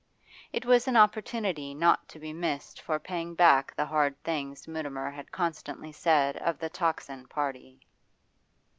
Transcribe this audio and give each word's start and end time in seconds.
It 0.51 0.65
was 0.65 0.87
an 0.87 0.97
opportunity 0.97 1.75
not 1.75 2.07
to 2.09 2.17
be 2.17 2.33
missed 2.33 2.81
for 2.81 2.97
paying 2.97 3.35
back 3.35 3.75
the 3.75 3.85
hard 3.85 4.15
things 4.23 4.67
Mutimer 4.67 5.11
had 5.11 5.31
constantly 5.31 5.91
said 5.91 6.37
of 6.37 6.57
the 6.57 6.71
'Tocsin' 6.71 7.27
party. 7.29 7.79